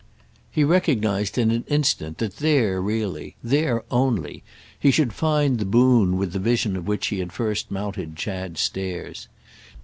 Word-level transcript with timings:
He 0.49 0.63
recognised 0.63 1.37
in 1.37 1.51
an 1.51 1.63
instant 1.67 2.17
that 2.17 2.37
there 2.37 2.81
really, 2.81 3.35
there 3.43 3.83
only, 3.91 4.41
he 4.79 4.89
should 4.89 5.13
find 5.13 5.59
the 5.59 5.63
boon 5.63 6.17
with 6.17 6.33
the 6.33 6.39
vision 6.39 6.75
of 6.75 6.87
which 6.87 7.05
he 7.09 7.19
had 7.19 7.31
first 7.31 7.69
mounted 7.69 8.15
Chad's 8.15 8.61
stairs. 8.61 9.27